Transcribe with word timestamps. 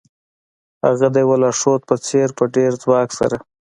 هغه 0.85 1.07
د 1.15 1.15
یو 1.23 1.33
لارښود 1.41 1.81
په 1.89 1.95
څیر 2.05 2.29
په 2.37 2.43
ډیر 2.55 2.71
ځواک 2.83 3.09
سره 3.19 3.37